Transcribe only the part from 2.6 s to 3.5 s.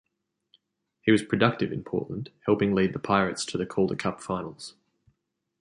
lead the Pirates